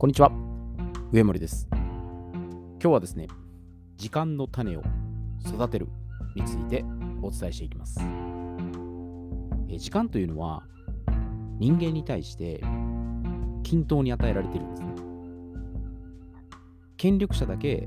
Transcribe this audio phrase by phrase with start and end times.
[0.00, 0.32] こんにちは。
[1.12, 1.68] 上森です。
[1.70, 3.28] 今日はですね、
[3.98, 4.82] 時間の種を
[5.46, 5.88] 育てる
[6.34, 6.86] について
[7.20, 8.00] お伝えしていきます。
[9.68, 10.62] え時間というのは
[11.58, 12.62] 人間に対して
[13.62, 14.88] 均等に与えられているんですね。
[16.96, 17.86] 権力者だけ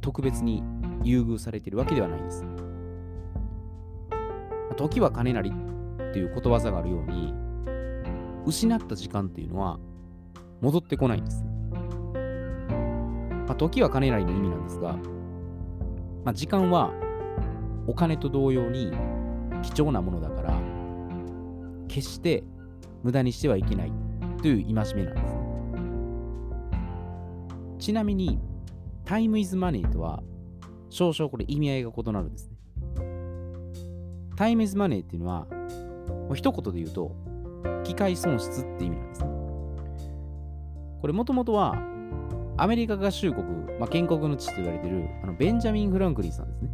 [0.00, 0.62] 特別に
[1.04, 2.46] 優遇されているわけではないんです。
[4.78, 7.34] 時は金なりっていうことわざがあるように、
[8.46, 9.78] 失った時間っていうのは
[10.60, 11.44] 戻ってこないんです。
[13.46, 14.94] まあ、時は金なりの意味なんですが、
[16.24, 16.92] まあ、時間は
[17.86, 18.90] お金と同様に
[19.62, 20.60] 貴重なものだから、
[21.88, 22.42] 決して
[23.02, 23.92] 無駄にしてはいけない
[24.42, 25.28] という戒めなんで
[27.78, 27.86] す。
[27.86, 28.40] ちなみに、
[29.04, 30.22] タイムイズマネーとは
[30.90, 32.56] 少々これ意味合いが異なるんですね。
[34.34, 35.46] タイムイズマネーっていうのは、
[36.34, 37.12] 一言で言うと、
[37.84, 39.45] 機械損失って意味なんですね。
[41.06, 41.76] これもともとは
[42.56, 43.46] アメリカ合衆国、
[43.78, 46.70] まあ、建国の父と言われているあのベンジャミン・フランクリンさんですね。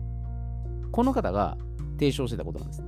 [0.90, 1.58] この方が
[1.98, 2.82] 提唱してたことなんです。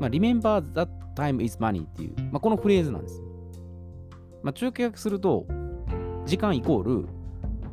[0.00, 3.20] まあ、Remember that time is money っていう、まあ、このフレーズなんです。
[4.42, 5.44] まあ、中継すると、
[6.24, 7.06] 時間イコール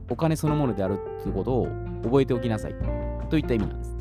[0.10, 1.68] お金そのものであるということを
[2.04, 2.76] 覚えておきなさい
[3.30, 3.98] といった意味なんです。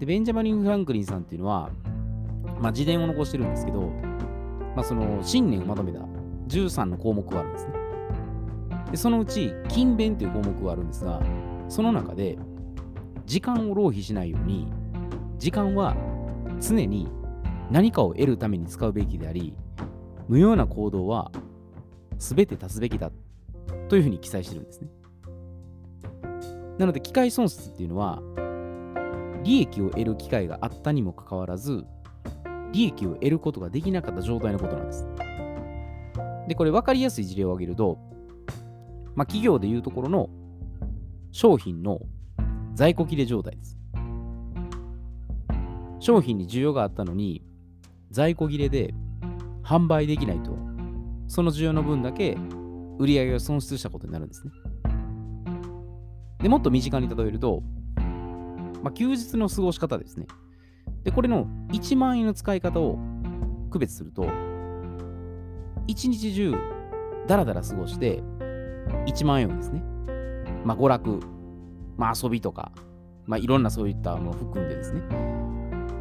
[0.00, 1.68] で、ベンジャミン・フランクリンさんっていうのは、
[2.58, 4.07] まあ、自伝を残してるんですけど、
[4.74, 6.00] まあ、その信念をまとめた
[6.48, 7.72] 13の項目があるんですね。
[8.90, 11.20] でそのうち、勤勉という項目があるんですが、
[11.68, 12.38] その中で、
[13.26, 14.66] 時間を浪費しないように、
[15.38, 15.94] 時間は
[16.60, 17.08] 常に
[17.70, 19.54] 何かを得るために使うべきであり、
[20.28, 21.30] 無用な行動は
[22.18, 23.10] 全て足すべきだ
[23.88, 24.88] というふうに記載してるんですね。
[26.78, 28.22] なので、機械損失っていうのは、
[29.44, 31.84] 利益を得る機会があったにもかかわらず、
[32.72, 35.06] 利益を得ることができなかった状態のことなんです。
[36.48, 37.98] で、これ分かりやすい事例を挙げると、
[39.14, 40.30] まあ、企業でいうところの
[41.30, 42.00] 商品の
[42.74, 43.78] 在庫切れ状態です。
[46.00, 47.42] 商品に需要があったのに、
[48.10, 48.94] 在庫切れで
[49.62, 50.56] 販売できないと、
[51.26, 52.38] その需要の分だけ
[52.98, 54.52] 売り上げを損失したことになるんですね。
[56.40, 57.62] で、もっと身近に例えると、
[58.82, 60.26] まあ、休日の過ごし方ですね。
[61.04, 62.98] で、これの1万円の使い方を
[63.70, 64.26] 区別すると、
[65.86, 66.54] 一日中
[67.26, 68.22] ダラダラ過ごして
[69.06, 69.82] 1万円をですね、
[70.64, 71.20] まあ娯楽、
[71.96, 72.72] まあ遊びとか、
[73.26, 75.02] まあいろんなそういったものを含んでですね、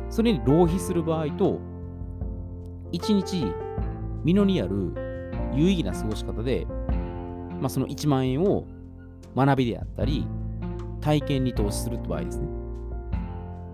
[0.09, 1.59] それに浪費する場合と、
[2.91, 3.45] 1日
[4.23, 4.93] 身のにある
[5.53, 6.65] 有意義な過ごし方で、
[7.59, 8.65] まあその1万円を
[9.35, 10.27] 学びであったり、
[11.01, 12.47] 体験に投資する場合ですね。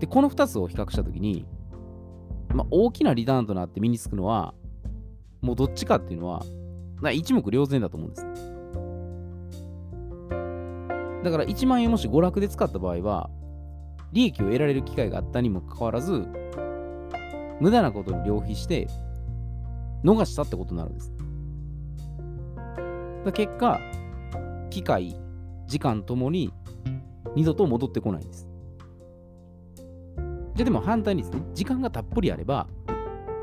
[0.04, 1.46] で、この2つを比較したときに、
[2.54, 4.54] まあ、大きなリターンとなって身につくのは、
[5.40, 6.44] もうどっちかっていうのは、
[7.14, 8.26] 一目瞭然だと思うんです。
[11.24, 13.30] だから1万円もし娯楽で使った場合は、
[14.12, 16.28] 利益を得られる機会があったにもかかわらず、
[17.62, 18.90] 無駄なことに浪費して、
[20.04, 21.14] 逃したってことになるんです。
[23.24, 23.80] だ結果、
[24.70, 25.16] 機会、
[25.68, 26.54] 時間ともに
[27.38, 28.53] 二度と戻ってこないんです。
[30.56, 32.68] じゃあでも反対にですね、時間がたっぷりあれば、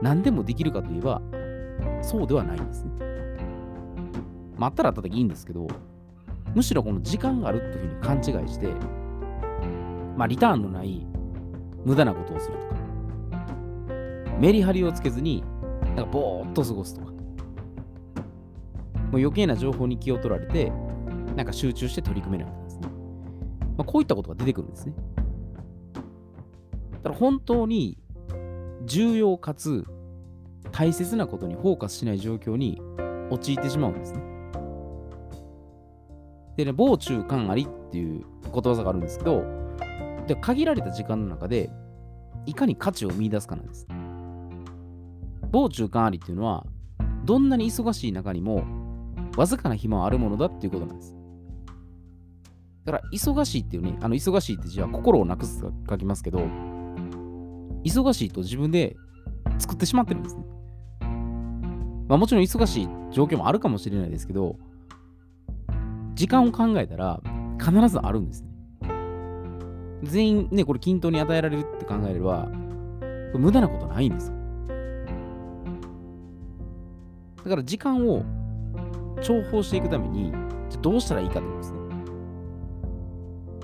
[0.00, 1.20] 何でもできるかといえば、
[2.02, 2.92] そうではないんですね。
[4.56, 5.66] 待ったらあった時いいんですけど、
[6.54, 8.68] むしろこの時間があるというふうに勘違いして、
[10.16, 11.06] まあ、リターンのない
[11.84, 12.80] 無駄なことをするとか、
[14.38, 15.42] メリハリをつけずに、
[15.82, 17.16] なんかぼーっと過ごすとか、も
[19.14, 20.72] う余計な情報に気を取られて、
[21.36, 22.88] なんか集中して取り組めないんですね。
[23.76, 24.94] まあ、こういったことが出てくるんですね。
[27.02, 27.98] だから本当に
[28.84, 29.84] 重要かつ
[30.72, 32.80] 大切なことにフォーカスしない状況に
[33.30, 34.22] 陥ってしまうんですね。
[36.56, 39.44] でね、傍中間ありっていうことわざがあるんですけど、
[40.26, 41.70] で限られた時間の中で
[42.46, 43.86] いかに価値を見出すかなんです。
[45.52, 46.66] 傍中間ありっていうのは、
[47.24, 48.64] どんなに忙しい中にも
[49.36, 51.14] わずかな暇はあるものだっていうことなんです。
[52.84, 56.40] だから、忙しいっていうね、あの、忙しいって字は心をなくすと書きますけど、
[57.84, 58.96] 忙しいと自分で
[59.58, 60.44] 作ってしまってるんですね。
[62.08, 64.56] まあもちろん忙しい状況もあるかもしれないですけど、
[66.14, 67.20] 時間を考えたら
[67.58, 68.50] 必ずあるんですね。
[70.02, 72.46] 全員ね、これ均等に与えられるって考えれば、
[73.34, 74.34] 無駄なことないんですよ。
[77.44, 78.22] だから時間を
[79.22, 80.32] 重宝していくために、
[80.82, 81.78] どうしたらいいかってことですね。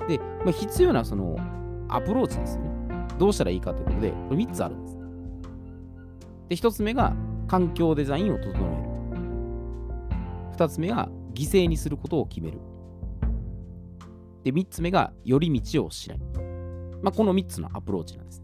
[0.09, 1.37] で、まあ、必要なその
[1.89, 2.76] アプローチですよね。
[3.19, 4.97] どうしたらいいかということで、これ3つあるんです。
[6.49, 7.15] で、1つ目が
[7.49, 8.97] 環境デザインを整える。
[10.57, 12.59] 2つ目が犠牲にすることを決める。
[14.45, 16.19] で、3つ目が寄り道をしない。
[17.03, 18.43] まあ、この3つのアプローチなんです。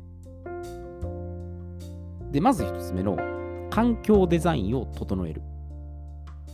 [2.33, 3.17] で、まず1つ目の
[3.71, 5.43] 環境デザインを整える。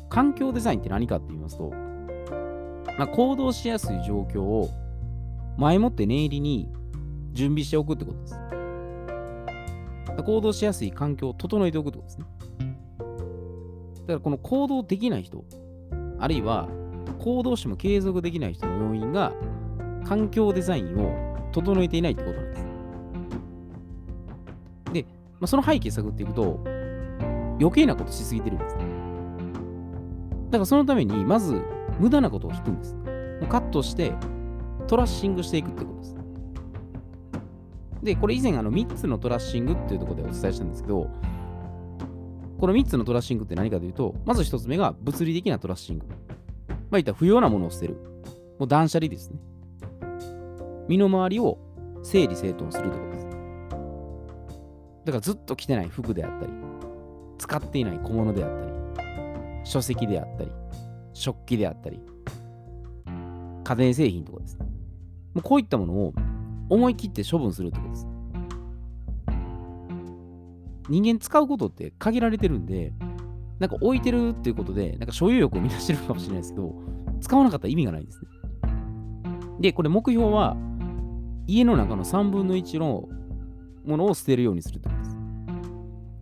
[0.08, 1.70] 環境デザインって何かって言いますと、
[2.98, 4.70] まあ、行動しやすい状況を
[5.56, 6.68] 前もって念入りに
[7.32, 8.38] 準備しておくってことです。
[10.24, 12.26] 行動しやすい環境を整えておくってことですね。
[14.00, 15.44] だからこの行動できない人、
[16.18, 16.68] あるいは
[17.18, 19.32] 行動しても継続できない人の要因が
[20.04, 22.66] 環境デザインを整えていないってことなんです。
[24.92, 25.08] で、ま
[25.42, 26.60] あ、その背景を探っていくと
[27.60, 28.76] 余計なことしすぎてるんです。
[28.76, 31.62] だからそのためにまず
[32.00, 32.94] 無駄なことを引くんです。
[32.94, 33.02] も
[33.42, 34.12] うカットして
[34.86, 36.17] トラッシングしていくってことです。
[38.02, 41.10] で、これ以前あの3つのトラッシングっていうところでお伝えしたんですけど、
[42.58, 46.06] この3つのトラッシングって何かというと、まず1つ目が物理的なトラッシング。
[46.90, 47.94] まあ、いった不要なものを捨てる。
[48.58, 49.38] もう断捨離ですね。
[50.88, 51.58] 身の回りを
[52.02, 53.26] 整理整頓するってことです。
[55.04, 56.52] だからずっと着てない服であったり、
[57.38, 58.72] 使っていない小物であったり、
[59.64, 60.50] 書籍であったり、
[61.12, 62.00] 食器であったり、
[63.64, 64.66] 家電製品とかですね。
[65.34, 66.14] もうこういったものを
[66.68, 68.06] 思い切って処分するってことです。
[70.88, 72.92] 人間使うことって限られてるんで、
[73.58, 76.74] なんか置いてるっていうことで、なんか所有欲を満たしてるかもしれないですけど、
[77.20, 78.28] 使わなかったら意味がないんですね。
[79.60, 80.56] で、これ目標は、
[81.46, 83.08] 家の中の3分の1の
[83.84, 85.18] ものを捨てるようにするってことです。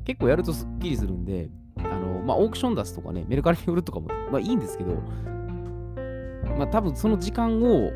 [0.05, 4.95] 結構やるとすっきりするんで、あの、まあ、オークション出すとかね、メルカリに売るとかも、まあいいんですけど、
[6.57, 7.91] まあ多分その時間を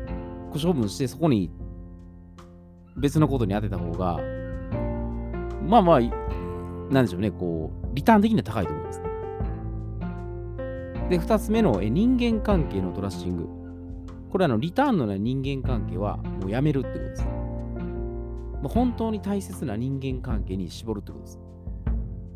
[0.53, 1.49] 処分してそこに
[2.95, 4.19] 別のことに当てた方が、
[5.65, 5.99] まあまあ、
[6.91, 9.11] なんでしょうね、こう、リターン的には高いと思いますね。
[11.09, 13.47] で、2つ目のえ人間関係のトラッシング。
[14.29, 17.25] これあのリターンのない人間関係はもうやめるってことです。
[17.25, 21.39] まあ、本当に大切な人間関係に絞るってことです。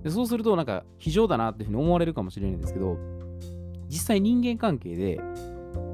[0.04, 2.98] でそうすると、なんか非常だなっていうふうに思われるかもしれないんですけど、
[3.88, 5.20] 実際人間関係で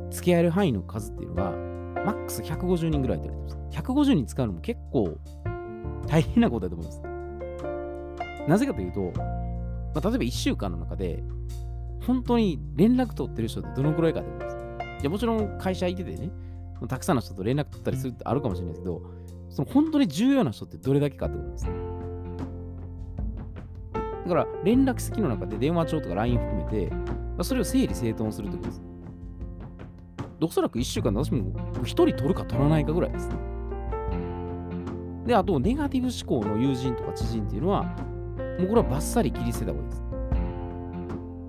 [0.09, 1.51] 付き合える範囲の数っていうのが、
[2.03, 3.60] マックス150人ぐらいって言われてます。
[3.71, 5.17] 150人使うのも結構
[6.07, 7.01] 大変なことだと思います。
[8.47, 9.13] なぜかというと、
[9.95, 11.23] まあ、例えば1週間の中で、
[12.05, 14.57] 本当に連絡取ってる人ってどのくらいかってことです。
[15.01, 16.31] いやもちろん会社行っててね、
[16.87, 19.01] たくさんの人と連絡取ったりするってあるかもしれないですけど、
[19.49, 21.65] その本当に重要な人ってどれだけかってことです。
[21.65, 21.71] だ
[24.29, 28.81] から、連絡先の中で電話帳とか LINE 含めて、まあ、それを整理整頓するってことです。
[30.43, 31.51] おそらく1週間で私も
[31.81, 33.35] 1人取るか取らないかぐらいですね。
[35.31, 40.03] で、あと、ネガティブ思考の友人とか知人っていうのは、もうこれはバッサリ切り捨てた方がいいです。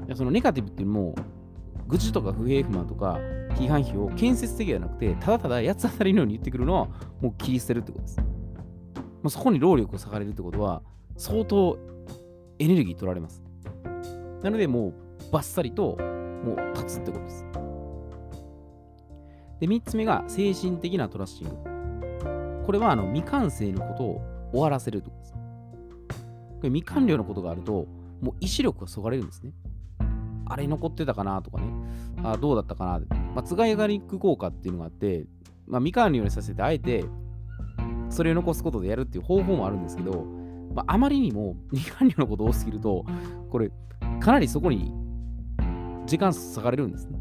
[0.06, 1.14] いやそのネガティブっていうのも、
[1.88, 3.18] 愚痴とか不平不満とか
[3.56, 6.86] 批判費を建設的ではなくて、ただただ八つ当たりのように言ってくるのは、
[7.20, 8.18] もう切り捨てるってことです。
[8.18, 8.24] ま
[9.24, 10.82] あ、そこに労力を割かれるってことは、
[11.16, 11.76] 相当
[12.60, 13.42] エネルギー取られます。
[14.44, 14.94] なので、もう
[15.32, 15.96] バッサリと
[16.44, 17.46] もう立つってことです。
[19.58, 21.71] で、3つ目が精神的なトラッシング。
[22.64, 24.22] これはあの未完成のことを
[24.52, 25.32] 終わらせるということです。
[25.32, 25.38] こ
[26.64, 27.86] れ未完了のことがあると、
[28.20, 29.52] もう意志力がそがれるんですね。
[30.46, 31.66] あれ残ってたかなとかね、
[32.22, 33.16] あどうだったかな。
[33.34, 35.26] まあ、つがいがりく効果っていうのがあって、
[35.66, 37.04] まあ、未完了にさせて、あえて、
[38.10, 40.24] それを残すことでやるっていう方法もあるんですけど、
[40.74, 43.04] まあ、あまりにも未完了のこと多すぎると、
[43.50, 43.70] これ、
[44.20, 44.92] かなりそこに
[46.06, 47.18] 時間割かれるんですね。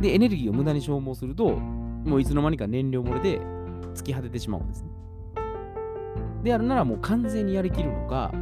[0.00, 3.40] で、エネルギーを無駄に消耗すると、もういつの間にか燃料漏れで
[3.94, 4.90] 突き果ててしまうんですね。
[6.42, 8.32] であるならもう完全にやりきるのか、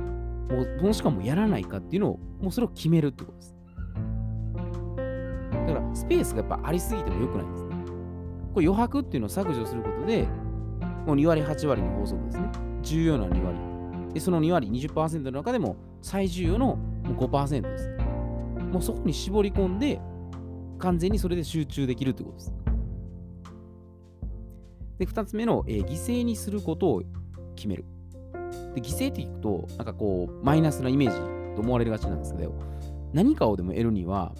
[0.50, 3.56] もうもしかもやらないかっていうのを、もうそれを決めるってことです。
[5.66, 7.70] だからスペースがやっぱありすぎても良くないんですね。
[8.52, 10.26] これ余白っていうのを削除することで、
[11.06, 12.50] もう2割、8割の法則ですね。
[12.82, 13.58] 重要な2割。
[14.12, 17.96] で、その2割、20%の中でも最重要のもう5%です。
[18.72, 20.00] もうそこに絞り込んで、
[20.78, 22.54] 完全にそれで集中できるってことです。
[25.02, 27.02] で、2つ目の、えー、犠牲にすることを
[27.56, 27.84] 決める。
[28.74, 32.54] で、犠牲って聞くと、なんかこう、マイナスなイメージと思われるがちなんですけど、
[33.12, 34.32] 何かをでも得るには、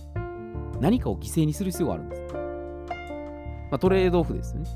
[0.81, 2.23] 何かを犠牲にする必要があるんです。
[3.73, 4.71] まあ、トレードオフですよね。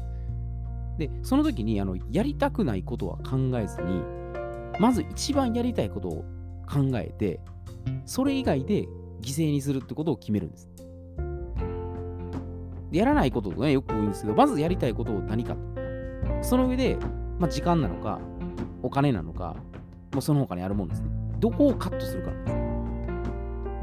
[0.99, 4.03] で、その時にあのやりたくないことは考えずに、
[4.81, 6.25] まず一番やりたいことを
[6.69, 7.39] 考えて、
[8.07, 8.87] それ以外で
[9.21, 10.69] 犠牲にするってことを決めるんです。
[12.91, 15.76] でやらないこととね、よく言うんですけど、まずやりたいことを何かと。
[16.43, 16.97] その上で、
[17.39, 18.21] まあ、時間なのか、
[18.83, 19.57] お金なのか、
[20.13, 21.09] もうその他にあるものですね。
[21.41, 22.57] どこをカットするかなんです。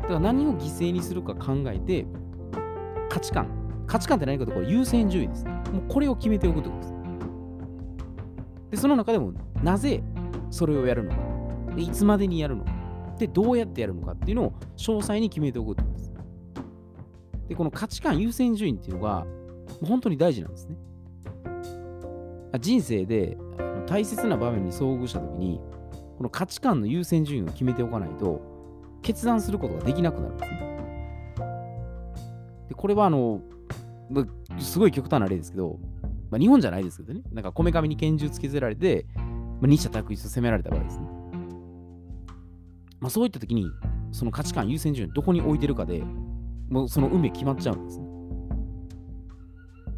[0.04, 2.06] だから何を犠牲にするか考えて、
[3.10, 3.48] 価値観。
[3.86, 5.44] 価値観って何かと、これ優先順位です。
[5.46, 6.94] ねもうこれを決めておくということです。
[8.72, 10.04] で、その中でも、なぜ
[10.50, 11.18] それをやるのか。
[11.78, 12.72] いつまでにやるのか。
[13.18, 16.14] で、どうやってやるのかっていうのを詳細に決めておくということです。
[17.50, 19.26] で、この価値観優先順位っていうのが、も
[19.84, 20.76] う本当に大事なんですね。
[22.60, 23.38] 人生で
[23.88, 25.60] 大切な場面に遭遇したときに、
[26.18, 28.42] この価値観の優先順位を決めておかないと、
[29.02, 30.78] 決断することができなくなるんですね。
[32.70, 33.42] で、これはあの、
[34.60, 35.80] すごい極端な例ですけど、
[36.30, 39.24] まあ、日本じゃないですけどね、なんかこめかみに拳銃突きつけられて、ま
[39.64, 41.06] あ、二者択一と攻められた場合ですね。
[43.00, 43.66] まあ、そういったときに、
[44.12, 46.04] その価値観優先順位どこに置いてるかで、
[46.70, 48.03] もうその運命決まっちゃうんですね。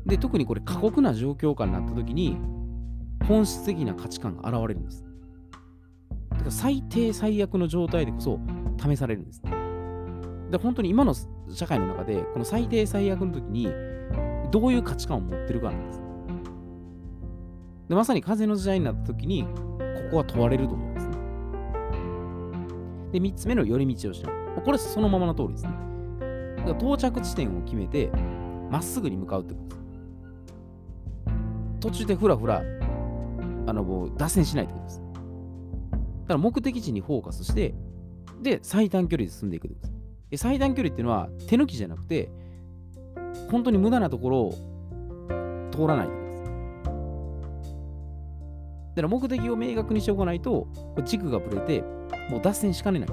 [0.05, 2.37] で、特にこれ過酷な状況下になったときに、
[3.27, 5.03] 本質的な価値観が現れるんです。
[6.31, 8.39] だから最低最悪の状態でこそ
[8.77, 9.51] 試されるんです、ね。
[10.51, 11.15] で、本当に今の
[11.49, 13.67] 社会の中で、この最低最悪の時に、
[14.51, 16.01] どういう価値観を持ってるかなんです。
[17.89, 19.49] で、まさに風の時代になった時に、こ
[20.11, 21.15] こは問われると思うんですね。
[23.11, 24.61] で、3つ目の寄り道をしよう。
[24.61, 25.71] これそのままの通りですね。
[26.57, 28.11] だから到着地点を決めて、
[28.69, 29.84] まっすぐに向かうってことです。
[31.85, 32.63] 途中でふらふら、
[33.67, 35.01] あの、もう脱線しないってことです。
[35.01, 35.17] だ
[36.29, 37.75] から目的地にフォーカスして、
[38.41, 39.95] で、最短距離で進んでいくってことです。
[40.31, 42.31] で最短距離っていうのは手抜きじゃなくて、
[43.51, 44.51] 本当に無駄なところを
[45.71, 46.43] 通らないってことです。
[48.95, 50.67] だから目的を明確にしておかないと、
[51.03, 51.83] 軸がぶれて、
[52.31, 53.11] もう脱線しかねないん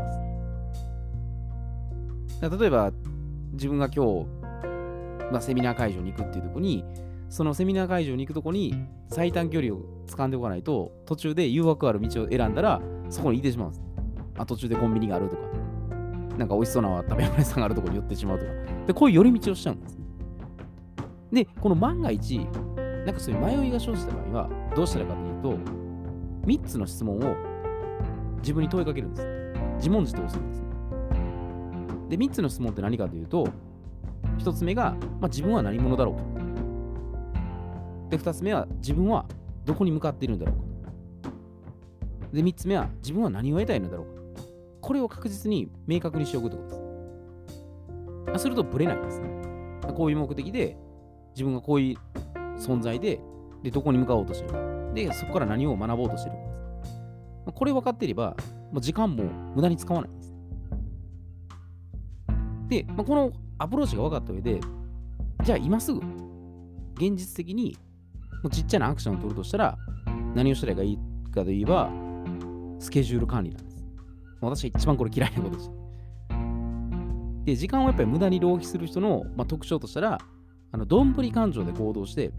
[2.39, 2.59] です。
[2.59, 2.91] 例えば、
[3.53, 4.27] 自分が今日、
[5.31, 6.87] まあ、セミナー会場に行くっていうところに、
[7.33, 8.75] そのセミナー会場に行くとこに
[9.09, 13.83] 最短距離を掴んでおかないと、途中で誘惑ある道を選んだら、そこにいてしまうんです。
[14.37, 15.43] あ、途中でコンビニがあるとか、
[16.37, 18.53] なんか美味しそうな食べ物屋さんがあるところに寄ってしまうとか。
[18.87, 19.99] で、こういう寄り道をしちゃうんです、
[21.33, 25.73] で、この万が一、なんかそういう迷いが生じた場合は、どうしたらかというと、
[26.45, 27.35] 3つの質問を
[28.41, 29.27] 自分に問いかけるんです。
[29.77, 30.65] 自問自答するんです、
[32.11, 33.49] で、3つの質問って何かというと、
[34.37, 36.32] 1つ目が、まあ、自分は何者だろうか。
[38.13, 39.25] で、2つ目は、自分は
[39.65, 41.33] どこに向かっているんだろうか。
[42.31, 44.43] で、3つ目は、自分は何を得たいのだろうか。
[44.83, 46.69] これを確実に明確にしておくというこ
[48.27, 48.43] とです。
[48.43, 49.31] すると、ブレないんですね。
[49.97, 50.77] こういう目的で、
[51.31, 53.19] 自分がこういう存在で、
[53.63, 54.61] で、どこに向かおうとしてるか。
[54.93, 56.93] で、そこから何を学ぼうとしてるかで
[57.47, 57.53] す。
[57.55, 58.37] これ分かっていれば、
[58.73, 60.35] もう時間も無駄に使わないんです。
[62.69, 64.61] で、まあ、このアプローチが分かった上で、
[65.45, 66.01] じゃあ今すぐ、
[66.97, 67.75] 現実的に、
[68.51, 69.79] ちっちゃなアクションを取るとしたら、
[70.35, 70.99] 何をしたらいい
[71.33, 71.91] かといえば、
[72.79, 73.85] スケジュール管理なんです。
[74.41, 75.71] 私が一番これ嫌いなことです。
[77.45, 80.19] で、時間をやっぱり無駄に浪費する人の、まあ、特徴としたら、
[80.73, 82.33] あの、どんぶり感情で行動して、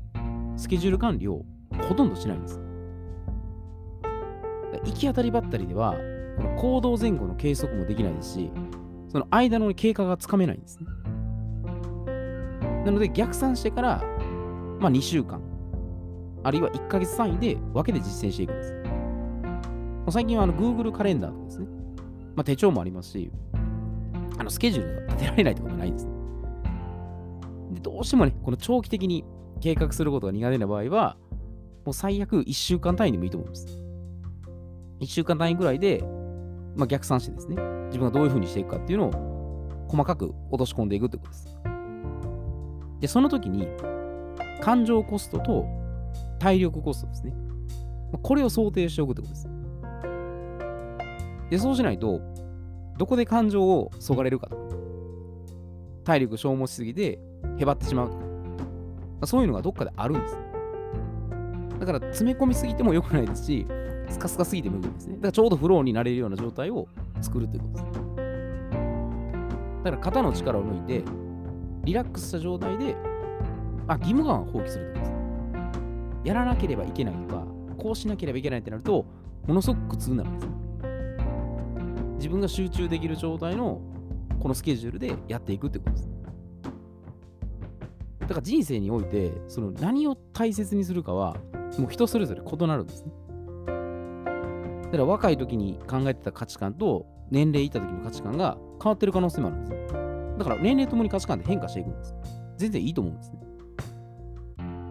[0.56, 1.44] スケジュール管理を
[1.88, 2.60] ほとんどしないんです。
[4.86, 5.96] 行き当たりばったりでは、
[6.38, 8.52] この行動前後の計測もできないですし、
[9.10, 10.88] その間の経過がつかめないんですね。
[12.86, 14.04] なので逆算してから、
[14.80, 15.42] まあ、2週間、
[16.44, 18.74] あるいは1ヶ月単位で分けて実践していくんです。
[20.12, 21.68] 最近はあの Google カレンダーとかですね、
[22.36, 23.32] まあ、手帳もありますし、
[24.38, 26.12] あのスケジュールが立てられないってことないんですね。
[27.72, 29.24] でどうしてもね、この長期的に
[29.62, 31.18] 計画することが苦手な場合は、
[31.86, 33.66] もう最悪1週間単位でもいいと思います。
[35.00, 36.04] 1週間単位ぐらいで、
[36.76, 37.56] まあ、逆算してですね、
[37.88, 41.58] 自分がどういうふうにしていくかっていうのを細かく落とし込んでいくってことです。
[43.00, 43.68] で、その時に、
[44.62, 45.66] 感情コストと
[46.44, 47.34] 体力コストですね。
[48.22, 49.50] これを想定しておくってことです。
[51.50, 52.20] で、そうしないと、
[52.98, 54.62] どこで感情をそがれるかとか、
[56.04, 57.18] 体力消耗しすぎて
[57.58, 58.24] へばってしまうとか、
[59.22, 60.38] ま、そういうのがどっかであるんです。
[61.80, 63.66] だから詰め込みすぎても良くないですし、
[64.10, 65.16] スカスカすぎても良くないですね。
[65.16, 66.90] だからちょうどフローになれるような状態を
[67.22, 67.86] 作るということです。
[69.86, 71.10] だから肩の力を抜いて、
[71.86, 72.98] リラックスした状態で、
[73.88, 75.23] あ、義務感を放棄するということです。
[76.24, 77.46] やらなければいけないとか、
[77.78, 79.06] こうしなければいけないってなると、
[79.46, 80.54] ものすごく苦痛になるんですね。
[82.16, 83.82] 自分が集中できる状態の
[84.40, 86.10] このスケジュールでやっていくってことです。
[88.22, 91.36] だから人生において、その何を大切にするかは、
[91.78, 93.12] もう人それぞれ異なるんですね。
[94.86, 99.72] だから若い時に考えてた価値観と年齢いった時の価値観が変わってる可能性もあるんです。
[100.38, 102.16] だから年齢ともに価値観って変化していくんです。
[102.58, 103.40] 全然いいと思うんですね。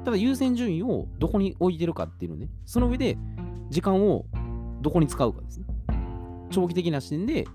[0.05, 3.19] ただ優先順位をどこに置いてるかっていうのね、その上で
[3.71, 4.27] 時間を
[4.81, 5.67] どこに使うかですね。
[6.51, 7.47] 長期的な視点で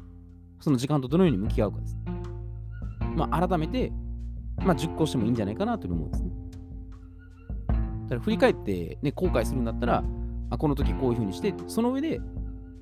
[0.59, 2.01] その時間とどのように向き合うかですね。
[3.15, 3.91] まあ、改めて、
[4.57, 6.31] まあ、熟考してもいいんじゃないかなという思うんですね。
[7.67, 10.03] だから振り返って、ね、後悔するんだったら、
[10.49, 12.25] あこの時こういうふうにして、その上で、ま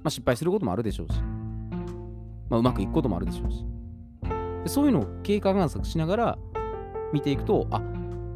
[0.06, 1.20] あ、失敗することもあるでしょうし、
[2.50, 3.66] まあ、うまくいくこともあるでしょうし。
[4.68, 6.38] そういうのを経過観察しながら
[7.14, 7.82] 見ていくと、あ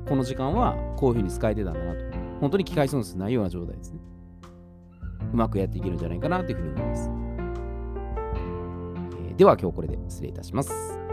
[0.08, 2.06] この時間はこういうふうに使えてたんだなと。
[2.39, 4.00] 本当に機械損失ないような状態ですね。
[5.34, 7.10] うまくやっていけるんじゃないかなというふうに思います。
[9.29, 11.09] えー、では今日これで失礼いたします。